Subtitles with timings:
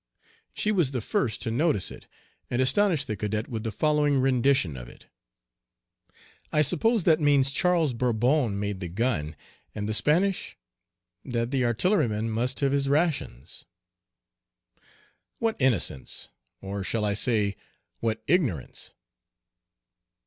[0.55, 2.07] She was the first to notice it,
[2.49, 5.05] and astonished the cadet with the following rendition of it:
[6.51, 9.35] "I suppose that means Charles Bourbon made the gun,
[9.75, 10.57] and the Spanish(?)
[11.23, 13.65] that the artilleryman must have his rations."
[15.37, 16.29] What innocence!
[16.63, 17.55] Or shall I say,
[17.99, 18.95] what ignorance?